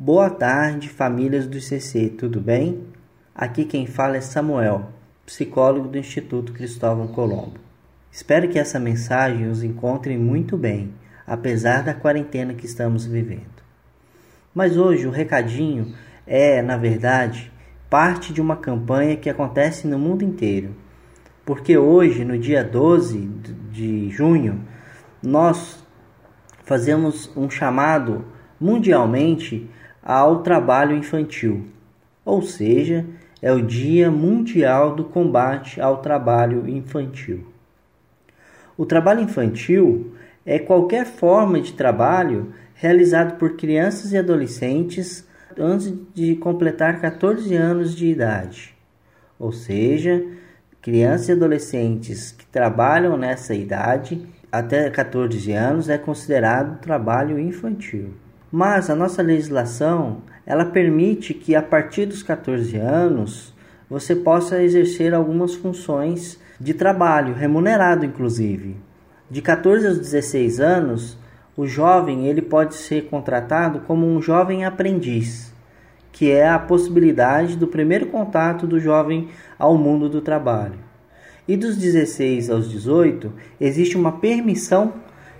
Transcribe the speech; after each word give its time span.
Boa 0.00 0.30
tarde, 0.30 0.88
famílias 0.88 1.48
do 1.48 1.60
CC, 1.60 2.08
tudo 2.08 2.40
bem? 2.40 2.84
Aqui 3.34 3.64
quem 3.64 3.84
fala 3.84 4.16
é 4.16 4.20
Samuel, 4.20 4.90
psicólogo 5.26 5.88
do 5.88 5.98
Instituto 5.98 6.52
Cristóvão 6.52 7.08
Colombo. 7.08 7.58
Espero 8.08 8.48
que 8.48 8.60
essa 8.60 8.78
mensagem 8.78 9.50
os 9.50 9.64
encontre 9.64 10.16
muito 10.16 10.56
bem, 10.56 10.94
apesar 11.26 11.82
da 11.82 11.94
quarentena 11.94 12.54
que 12.54 12.64
estamos 12.64 13.06
vivendo. 13.06 13.60
Mas 14.54 14.76
hoje 14.76 15.04
o 15.04 15.10
recadinho 15.10 15.92
é, 16.24 16.62
na 16.62 16.76
verdade, 16.76 17.50
parte 17.90 18.32
de 18.32 18.40
uma 18.40 18.56
campanha 18.56 19.16
que 19.16 19.28
acontece 19.28 19.88
no 19.88 19.98
mundo 19.98 20.22
inteiro. 20.22 20.76
Porque 21.44 21.76
hoje, 21.76 22.24
no 22.24 22.38
dia 22.38 22.62
12 22.62 23.18
de 23.72 24.10
junho, 24.10 24.64
nós 25.20 25.84
fazemos 26.62 27.36
um 27.36 27.50
chamado 27.50 28.24
mundialmente 28.60 29.68
ao 30.02 30.42
trabalho 30.42 30.96
infantil, 30.96 31.66
ou 32.24 32.42
seja, 32.42 33.04
é 33.40 33.52
o 33.52 33.62
Dia 33.62 34.10
Mundial 34.10 34.94
do 34.94 35.04
Combate 35.04 35.80
ao 35.80 35.98
Trabalho 35.98 36.68
Infantil. 36.68 37.46
O 38.76 38.84
trabalho 38.86 39.20
infantil 39.20 40.14
é 40.44 40.58
qualquer 40.58 41.06
forma 41.06 41.60
de 41.60 41.72
trabalho 41.72 42.52
realizado 42.74 43.36
por 43.38 43.56
crianças 43.56 44.12
e 44.12 44.18
adolescentes 44.18 45.26
antes 45.58 45.92
de 46.14 46.36
completar 46.36 47.00
14 47.00 47.54
anos 47.54 47.94
de 47.94 48.06
idade, 48.06 48.74
ou 49.38 49.52
seja, 49.52 50.24
crianças 50.80 51.28
e 51.28 51.32
adolescentes 51.32 52.32
que 52.32 52.46
trabalham 52.46 53.16
nessa 53.16 53.54
idade 53.54 54.24
até 54.50 54.88
14 54.88 55.52
anos 55.52 55.88
é 55.88 55.98
considerado 55.98 56.80
trabalho 56.80 57.38
infantil. 57.38 58.14
Mas 58.50 58.88
a 58.88 58.96
nossa 58.96 59.20
legislação, 59.20 60.22
ela 60.46 60.64
permite 60.64 61.34
que 61.34 61.54
a 61.54 61.62
partir 61.62 62.06
dos 62.06 62.22
14 62.22 62.76
anos 62.78 63.54
você 63.90 64.16
possa 64.16 64.62
exercer 64.62 65.12
algumas 65.12 65.54
funções 65.54 66.38
de 66.58 66.72
trabalho, 66.72 67.34
remunerado 67.34 68.06
inclusive. 68.06 68.76
De 69.30 69.42
14 69.42 69.86
aos 69.86 69.98
16 69.98 70.60
anos, 70.60 71.18
o 71.54 71.66
jovem 71.66 72.26
ele 72.26 72.40
pode 72.40 72.74
ser 72.74 73.06
contratado 73.08 73.80
como 73.80 74.06
um 74.06 74.22
jovem 74.22 74.64
aprendiz, 74.64 75.52
que 76.10 76.30
é 76.30 76.48
a 76.48 76.58
possibilidade 76.58 77.56
do 77.56 77.66
primeiro 77.66 78.06
contato 78.06 78.66
do 78.66 78.80
jovem 78.80 79.28
ao 79.58 79.76
mundo 79.76 80.08
do 80.08 80.22
trabalho. 80.22 80.78
E 81.46 81.56
dos 81.56 81.76
16 81.76 82.48
aos 82.48 82.70
18, 82.70 83.32
existe 83.60 83.96
uma 83.96 84.12
permissão 84.12 84.94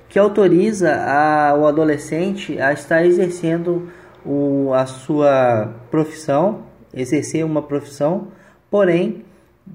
que 0.09 0.19
autoriza 0.19 0.95
a, 0.95 1.55
o 1.55 1.67
adolescente 1.67 2.61
a 2.61 2.73
estar 2.73 3.05
exercendo 3.05 3.91
o, 4.25 4.73
a 4.73 4.87
sua 4.87 5.75
profissão, 5.91 6.65
exercer 6.93 7.45
uma 7.45 7.63
profissão, 7.63 8.29
porém 8.71 9.25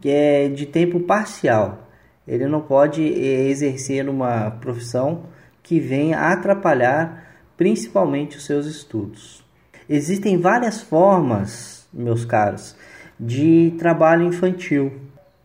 é 0.03 0.47
de 0.49 0.65
tempo 0.65 0.99
parcial. 0.99 1.87
Ele 2.27 2.47
não 2.47 2.61
pode 2.61 3.03
é, 3.03 3.47
exercer 3.47 4.09
uma 4.09 4.51
profissão 4.51 5.25
que 5.61 5.79
venha 5.79 6.19
atrapalhar 6.19 7.23
principalmente 7.55 8.37
os 8.37 8.45
seus 8.45 8.65
estudos. 8.65 9.43
Existem 9.87 10.37
várias 10.37 10.81
formas, 10.81 11.87
meus 11.93 12.25
caros, 12.25 12.75
de 13.19 13.73
trabalho 13.77 14.23
infantil. 14.23 14.91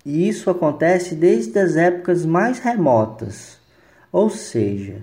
E 0.05 0.29
isso 0.29 0.49
acontece 0.49 1.15
desde 1.15 1.59
as 1.59 1.77
épocas 1.77 2.25
mais 2.25 2.59
remotas. 2.59 3.59
Ou 4.13 4.31
seja, 4.31 5.03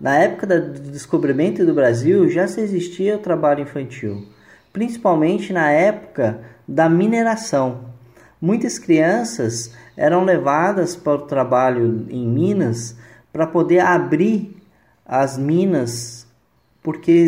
na 0.00 0.18
época 0.18 0.46
do 0.46 0.90
descobrimento 0.90 1.64
do 1.64 1.74
Brasil 1.74 2.28
já 2.28 2.46
se 2.46 2.60
existia 2.60 3.16
o 3.16 3.20
trabalho 3.20 3.62
infantil, 3.62 4.26
principalmente 4.72 5.52
na 5.52 5.70
época 5.70 6.40
da 6.66 6.88
mineração. 6.88 7.94
Muitas 8.40 8.78
crianças 8.78 9.72
eram 9.96 10.24
levadas 10.24 10.94
para 10.94 11.14
o 11.14 11.26
trabalho 11.26 12.06
em 12.10 12.26
minas 12.26 12.96
para 13.32 13.46
poder 13.46 13.80
abrir 13.80 14.56
as 15.04 15.38
minas, 15.38 16.26
porque 16.82 17.26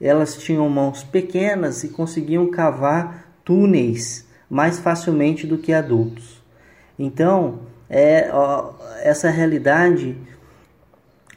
elas 0.00 0.36
tinham 0.36 0.68
mãos 0.68 1.02
pequenas 1.02 1.84
e 1.84 1.88
conseguiam 1.88 2.50
cavar 2.50 3.32
túneis 3.44 4.26
mais 4.48 4.78
facilmente 4.78 5.46
do 5.46 5.58
que 5.58 5.72
adultos. 5.72 6.42
Então, 6.98 7.60
é, 7.88 8.30
ó, 8.32 8.74
essa 9.02 9.30
realidade 9.30 10.16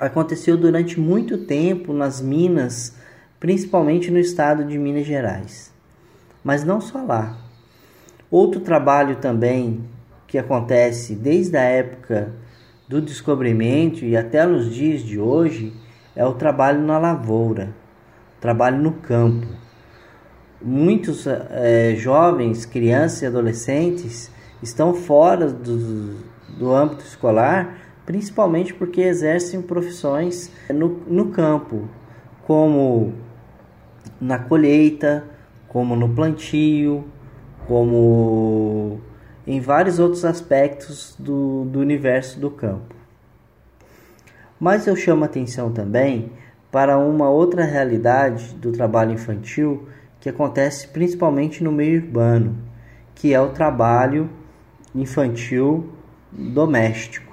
aconteceu 0.01 0.57
durante 0.57 0.99
muito 0.99 1.37
tempo 1.37 1.93
nas 1.93 2.19
minas, 2.19 2.97
principalmente 3.39 4.09
no 4.09 4.17
estado 4.17 4.65
de 4.65 4.75
Minas 4.75 5.05
Gerais. 5.05 5.71
Mas 6.43 6.63
não 6.63 6.81
só 6.81 7.03
lá. 7.03 7.37
Outro 8.29 8.61
trabalho 8.61 9.17
também 9.17 9.83
que 10.25 10.39
acontece 10.39 11.13
desde 11.13 11.55
a 11.55 11.61
época 11.61 12.33
do 12.87 12.99
descobrimento 12.99 14.03
e 14.03 14.17
até 14.17 14.43
nos 14.43 14.73
dias 14.73 15.01
de 15.01 15.19
hoje 15.19 15.71
é 16.15 16.25
o 16.25 16.33
trabalho 16.33 16.81
na 16.81 16.97
lavoura, 16.97 17.69
trabalho 18.39 18.81
no 18.81 18.93
campo. 18.93 19.45
Muitos 20.59 21.27
é, 21.27 21.93
jovens, 21.95 22.65
crianças 22.65 23.21
e 23.21 23.25
adolescentes 23.27 24.31
estão 24.63 24.95
fora 24.95 25.47
do, 25.47 26.15
do 26.57 26.73
âmbito 26.73 27.03
escolar 27.03 27.77
principalmente 28.11 28.73
porque 28.73 28.99
exercem 28.99 29.61
profissões 29.61 30.51
no, 30.69 30.89
no 31.07 31.29
campo, 31.29 31.87
como 32.45 33.13
na 34.19 34.37
colheita, 34.37 35.23
como 35.69 35.95
no 35.95 36.09
plantio, 36.09 37.05
como 37.65 38.99
em 39.47 39.61
vários 39.61 39.97
outros 39.97 40.25
aspectos 40.25 41.15
do, 41.17 41.63
do 41.63 41.79
universo 41.79 42.37
do 42.37 42.51
campo. 42.51 42.93
Mas 44.59 44.87
eu 44.87 44.95
chamo 44.97 45.23
atenção 45.23 45.71
também 45.71 46.33
para 46.69 46.97
uma 46.97 47.29
outra 47.29 47.63
realidade 47.63 48.53
do 48.55 48.73
trabalho 48.73 49.13
infantil 49.13 49.87
que 50.19 50.27
acontece 50.27 50.85
principalmente 50.89 51.63
no 51.63 51.71
meio 51.71 52.01
urbano, 52.01 52.57
que 53.15 53.33
é 53.33 53.39
o 53.39 53.51
trabalho 53.51 54.29
infantil 54.93 55.89
doméstico 56.29 57.30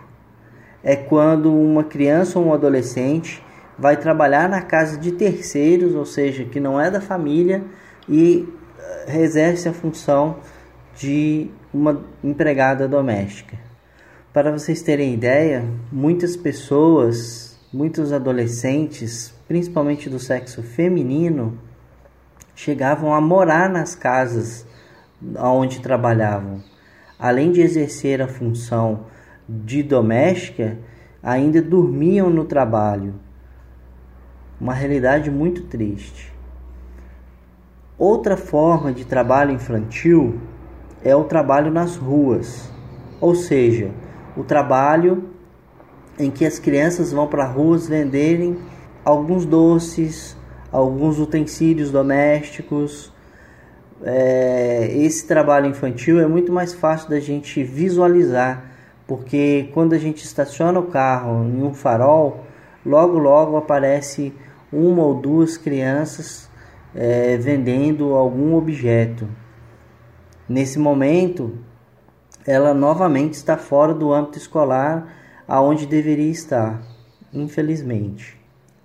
é 0.83 0.97
quando 0.97 1.53
uma 1.53 1.84
criança 1.84 2.39
ou 2.39 2.47
um 2.47 2.55
adolescente 2.55 3.43
vai 3.78 3.97
trabalhar 3.97 4.49
na 4.49 4.62
casa 4.62 4.99
de 4.99 5.12
terceiros, 5.12 5.94
ou 5.94 6.05
seja, 6.05 6.44
que 6.44 6.59
não 6.59 6.81
é 6.81 6.91
da 6.91 7.00
família, 7.00 7.62
e 8.09 8.49
eh, 8.78 9.21
exerce 9.21 9.69
a 9.69 9.72
função 9.72 10.38
de 10.97 11.49
uma 11.72 12.03
empregada 12.25 12.88
doméstica. 12.88 13.56
Para 14.33 14.50
vocês 14.50 14.83
terem 14.83 15.15
ideia, 15.15 15.65
muitas 15.93 16.37
pessoas, 16.37 17.59
muitos 17.72 18.12
adolescentes, 18.12 19.33
principalmente 19.47 20.11
do 20.11 20.19
sexo 20.19 20.62
feminino, 20.62 21.59
chegavam 22.55 23.15
a 23.15 23.21
morar 23.21 23.71
nas 23.71 23.94
casas 23.94 24.67
onde 25.38 25.81
trabalhavam. 25.81 26.62
Além 27.19 27.53
de 27.53 27.61
exercer 27.61 28.21
a 28.21 28.28
função 28.28 29.06
de 29.48 29.82
doméstica 29.82 30.78
ainda 31.22 31.62
dormiam 31.62 32.28
no 32.28 32.44
trabalho. 32.44 33.14
Uma 34.60 34.75
realidade 34.75 35.31
muito 35.31 35.62
triste. 35.62 36.32
Outra 37.97 38.37
forma 38.37 38.92
de 38.92 39.04
trabalho 39.04 39.53
infantil 39.53 40.38
é 41.03 41.14
o 41.16 41.25
trabalho 41.25 41.70
nas 41.70 41.97
ruas, 41.97 42.70
ou 43.20 43.34
seja, 43.34 43.91
o 44.37 44.44
trabalho 44.44 45.31
em 46.19 46.31
que 46.31 46.44
as 46.44 46.58
crianças 46.58 47.12
vão 47.12 47.26
para 47.26 47.44
ruas 47.44 47.88
venderem 47.88 48.58
alguns 49.04 49.44
doces, 49.47 50.37
alguns 50.70 51.19
utensílios 51.19 51.91
domésticos. 51.91 53.12
É, 54.02 54.93
esse 54.96 55.26
trabalho 55.26 55.67
infantil 55.67 56.20
é 56.20 56.26
muito 56.26 56.52
mais 56.52 56.75
fácil 56.75 57.11
da 57.11 57.19
gente 57.19 57.62
visualizar 57.64 58.77
porque 59.08 59.70
quando 59.72 59.94
a 59.94 59.99
gente 59.99 60.22
estaciona 60.22 60.78
o 60.78 60.87
carro 60.87 61.43
em 61.43 61.62
um 61.62 61.72
farol, 61.72 62.44
logo 62.84 63.19
logo 63.19 63.56
aparece 63.56 64.34
uma 64.70 65.02
ou 65.02 65.14
duas 65.14 65.56
crianças 65.56 66.50
é, 66.94 67.38
vendendo 67.38 68.14
algum 68.14 68.55
objeto. 68.55 69.26
Nesse 70.46 70.78
momento, 70.78 71.58
ela 72.46 72.75
novamente 72.75 73.32
está 73.32 73.56
fora 73.56 73.94
do 73.94 74.12
âmbito 74.12 74.37
escolar 74.37 75.11
aonde 75.46 75.87
deveria 75.87 76.31
estar, 76.31 76.82
infelizmente. 77.32 78.38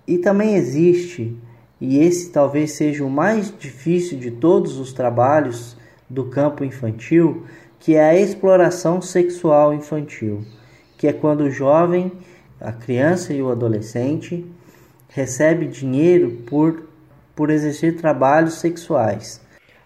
E 0.06 0.16
também 0.16 0.54
existe, 0.54 1.38
e 1.78 1.98
esse 1.98 2.30
talvez 2.30 2.72
seja 2.72 3.04
o 3.04 3.10
mais 3.10 3.52
difícil 3.58 4.18
de 4.18 4.30
todos 4.30 4.78
os 4.78 4.94
trabalhos 4.94 5.76
do 6.08 6.24
campo 6.24 6.64
infantil, 6.64 7.44
que 7.84 7.96
é 7.96 8.02
a 8.02 8.18
exploração 8.18 9.02
sexual 9.02 9.74
infantil, 9.74 10.42
que 10.96 11.06
é 11.06 11.12
quando 11.12 11.42
o 11.42 11.50
jovem, 11.50 12.10
a 12.58 12.72
criança 12.72 13.34
e 13.34 13.42
o 13.42 13.50
adolescente 13.50 14.42
recebe 15.10 15.66
dinheiro 15.66 16.30
por 16.46 16.82
por 17.36 17.50
exercer 17.50 17.96
trabalhos 17.96 18.54
sexuais. 18.54 19.40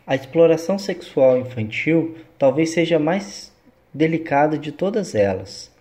A 0.06 0.14
exploração 0.14 0.78
sexual 0.78 1.38
infantil 1.38 2.14
talvez 2.38 2.70
seja 2.70 2.96
a 2.96 3.00
mais 3.00 3.52
delicada 3.92 4.56
de 4.58 4.70
todas 4.70 5.14
elas, 5.14 5.72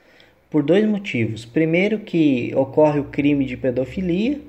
por 0.49 0.63
dois 0.63 0.85
motivos. 0.87 1.45
Primeiro, 1.45 1.99
que 1.99 2.51
ocorre 2.55 2.99
o 2.99 3.05
crime 3.05 3.45
de 3.45 3.57
pedofilia, 3.57 4.39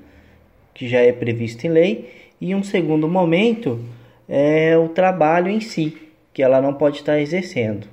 que 0.73 0.87
já 0.87 1.01
é 1.01 1.11
previsto 1.11 1.67
em 1.67 1.69
lei, 1.69 2.09
e 2.39 2.55
um 2.55 2.63
segundo 2.63 3.07
momento 3.07 3.79
é 4.27 4.77
o 4.77 4.87
trabalho 4.89 5.49
em 5.49 5.59
si, 5.59 6.08
que 6.39 6.43
ela 6.43 6.61
não 6.61 6.73
pode 6.73 6.99
estar 6.99 7.19
exercendo. 7.19 7.85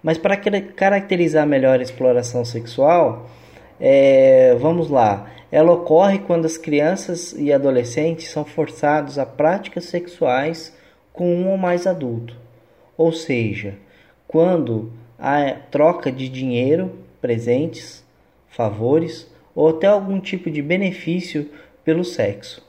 Mas 0.00 0.16
para 0.16 0.36
caracterizar 0.36 1.44
melhor 1.44 1.80
a 1.80 1.82
exploração 1.82 2.44
sexual, 2.44 3.28
é, 3.80 4.54
vamos 4.54 4.88
lá. 4.88 5.28
Ela 5.50 5.72
ocorre 5.72 6.20
quando 6.20 6.44
as 6.44 6.56
crianças 6.56 7.32
e 7.36 7.52
adolescentes 7.52 8.28
são 8.28 8.44
forçados 8.44 9.18
a 9.18 9.26
práticas 9.26 9.86
sexuais 9.86 10.72
com 11.12 11.34
um 11.34 11.48
ou 11.48 11.56
mais 11.56 11.88
adultos. 11.88 12.36
Ou 12.96 13.10
seja, 13.10 13.74
quando 14.28 14.92
há 15.18 15.50
troca 15.68 16.12
de 16.12 16.28
dinheiro, 16.28 16.92
presentes, 17.20 18.04
favores 18.48 19.28
ou 19.56 19.70
até 19.70 19.88
algum 19.88 20.20
tipo 20.20 20.48
de 20.52 20.62
benefício 20.62 21.50
pelo 21.84 22.04
sexo. 22.04 22.64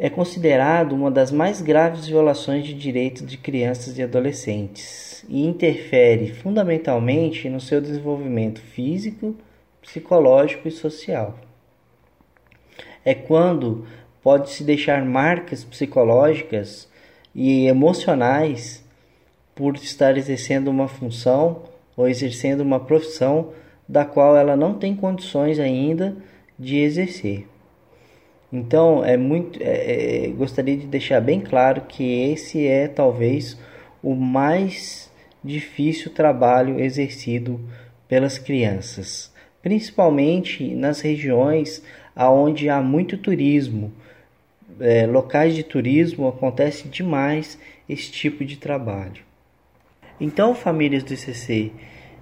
É 0.00 0.08
considerado 0.08 0.92
uma 0.92 1.10
das 1.10 1.32
mais 1.32 1.60
graves 1.60 2.06
violações 2.06 2.64
de 2.64 2.72
direitos 2.72 3.26
de 3.26 3.36
crianças 3.36 3.98
e 3.98 4.02
adolescentes 4.02 5.24
e 5.28 5.44
interfere 5.44 6.32
fundamentalmente 6.34 7.48
no 7.48 7.60
seu 7.60 7.80
desenvolvimento 7.80 8.60
físico, 8.60 9.34
psicológico 9.82 10.68
e 10.68 10.70
social. 10.70 11.36
É 13.04 13.12
quando 13.12 13.86
pode-se 14.22 14.62
deixar 14.62 15.04
marcas 15.04 15.64
psicológicas 15.64 16.88
e 17.34 17.66
emocionais 17.66 18.84
por 19.52 19.74
estar 19.74 20.16
exercendo 20.16 20.68
uma 20.68 20.86
função 20.86 21.64
ou 21.96 22.06
exercendo 22.06 22.60
uma 22.60 22.78
profissão 22.78 23.52
da 23.88 24.04
qual 24.04 24.36
ela 24.36 24.54
não 24.54 24.74
tem 24.74 24.94
condições 24.94 25.58
ainda 25.58 26.16
de 26.56 26.76
exercer. 26.76 27.48
Então, 28.52 29.04
é 29.04 29.16
muito, 29.16 29.62
é, 29.62 30.26
é, 30.26 30.28
gostaria 30.28 30.76
de 30.76 30.86
deixar 30.86 31.20
bem 31.20 31.40
claro 31.40 31.82
que 31.82 32.30
esse 32.32 32.66
é 32.66 32.88
talvez 32.88 33.58
o 34.02 34.14
mais 34.14 35.10
difícil 35.44 36.12
trabalho 36.12 36.80
exercido 36.80 37.60
pelas 38.08 38.38
crianças, 38.38 39.30
principalmente 39.62 40.74
nas 40.74 41.00
regiões 41.00 41.82
aonde 42.16 42.68
há 42.70 42.80
muito 42.80 43.18
turismo, 43.18 43.92
é, 44.80 45.06
locais 45.06 45.54
de 45.54 45.62
turismo 45.62 46.26
acontece 46.26 46.88
demais 46.88 47.58
esse 47.88 48.10
tipo 48.10 48.44
de 48.44 48.56
trabalho. 48.56 49.22
Então, 50.20 50.54
famílias 50.54 51.04
do 51.04 51.12
ICC, 51.12 51.72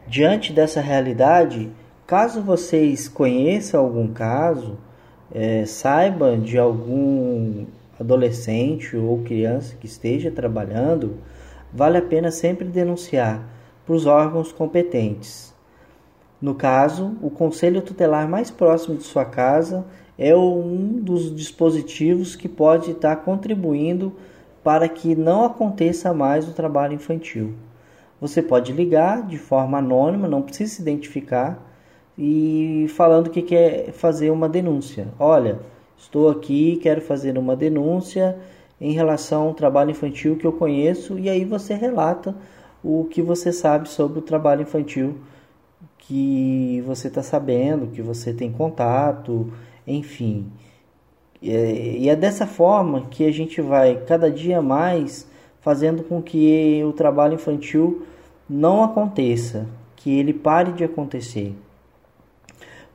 diante 0.07 0.53
dessa 0.53 0.81
realidade, 0.81 1.71
caso 2.07 2.43
vocês 2.43 3.09
conheçam 3.09 3.81
algum 3.81 4.13
caso, 4.13 4.79
é, 5.35 5.65
saiba 5.67 6.37
de 6.37 6.59
algum 6.59 7.67
adolescente 7.99 8.97
ou 8.97 9.23
criança 9.23 9.75
que 9.81 9.87
esteja 9.87 10.31
trabalhando, 10.31 11.17
vale 11.73 11.99
a 11.99 12.03
pena 12.03 12.31
sempre 12.31 12.67
denunciar 12.67 13.43
para 13.85 13.95
os 13.95 14.07
órgãos 14.07 14.53
competentes. 14.53 15.55
No 16.41 16.55
caso, 16.55 17.17
o 17.23 17.31
conselho 17.31 17.81
tutelar 17.81 18.29
mais 18.29 18.51
próximo 18.51 18.97
de 18.97 19.05
sua 19.05 19.25
casa 19.25 19.85
é 20.19 20.37
um 20.37 20.99
dos 21.01 21.35
dispositivos 21.35 22.37
que 22.37 22.49
pode 22.49 22.91
estar 22.91 23.17
contribuindo 23.17 24.13
para 24.63 24.89
que 24.89 25.15
não 25.15 25.45
aconteça 25.45 26.13
mais 26.13 26.49
o 26.49 26.53
trabalho 26.53 26.95
infantil. 26.95 27.55
Você 28.21 28.43
pode 28.43 28.73
ligar 28.73 29.27
de 29.27 29.39
forma 29.39 29.79
anônima, 29.79 30.27
não 30.27 30.43
precisa 30.43 30.75
se 30.75 30.83
identificar, 30.83 31.63
e 32.19 32.87
falando 32.91 33.31
que 33.31 33.43
quer 33.43 33.93
fazer 33.93 34.31
uma 34.31 34.49
denúncia. 34.49 35.09
Olha, 35.19 35.59
estou 35.97 36.29
aqui, 36.29 36.79
quero 36.83 37.01
fazer 37.01 37.37
uma 37.37 37.55
denúncia 37.55 38.39
em 38.81 38.93
relação 38.93 39.49
ao 39.49 39.55
trabalho 39.55 39.91
infantil 39.91 40.37
que 40.37 40.47
eu 40.47 40.53
conheço, 40.53 41.19
e 41.19 41.29
aí 41.29 41.45
você 41.45 41.75
relata 41.75 42.35
o 42.83 43.07
que 43.11 43.23
você 43.23 43.53
sabe 43.53 43.89
sobre 43.89 44.19
o 44.19 44.23
trabalho 44.23 44.63
infantil 44.63 45.19
que 45.99 46.83
você 46.87 47.09
está 47.09 47.23
sabendo, 47.23 47.89
que 47.89 48.01
você 48.01 48.33
tem 48.33 48.53
contato, 48.53 49.53
enfim. 49.87 50.47
E 51.43 52.09
é 52.09 52.15
dessa 52.17 52.47
forma 52.47 53.07
que 53.11 53.27
a 53.27 53.33
gente 53.33 53.61
vai 53.61 53.97
cada 54.07 54.31
dia 54.31 54.63
mais 54.63 55.29
fazendo 55.61 56.05
com 56.05 56.23
que 56.23 56.83
o 56.85 56.93
trabalho 56.93 57.35
infantil 57.35 58.07
não 58.49 58.85
aconteça, 58.85 59.67
que 59.97 60.17
ele 60.17 60.33
pare 60.33 60.73
de 60.73 60.85
acontecer. 60.85 61.55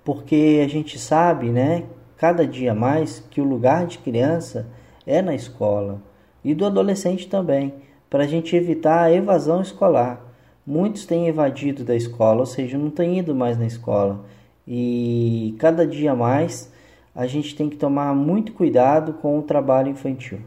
Porque 0.03 0.61
a 0.63 0.67
gente 0.67 0.99
sabe, 0.99 1.49
né, 1.49 1.83
cada 2.17 2.45
dia 2.45 2.73
mais 2.73 3.19
que 3.31 3.39
o 3.39 3.43
lugar 3.43 3.85
de 3.85 3.97
criança 3.99 4.67
é 5.07 5.21
na 5.21 5.33
escola 5.33 6.01
e 6.43 6.53
do 6.53 6.65
adolescente 6.65 7.27
também, 7.27 7.73
para 8.09 8.23
a 8.23 8.27
gente 8.27 8.55
evitar 8.55 9.03
a 9.03 9.11
evasão 9.11 9.61
escolar. 9.61 10.21
Muitos 10.67 11.05
têm 11.05 11.27
evadido 11.27 11.83
da 11.83 11.95
escola, 11.95 12.41
ou 12.41 12.45
seja, 12.45 12.77
não 12.77 12.89
têm 12.89 13.19
ido 13.19 13.33
mais 13.33 13.57
na 13.57 13.65
escola. 13.65 14.25
E 14.67 15.55
cada 15.57 15.87
dia 15.87 16.13
mais 16.13 16.71
a 17.15 17.25
gente 17.25 17.55
tem 17.55 17.69
que 17.69 17.77
tomar 17.77 18.13
muito 18.13 18.53
cuidado 18.53 19.13
com 19.13 19.39
o 19.39 19.43
trabalho 19.43 19.89
infantil. 19.89 20.41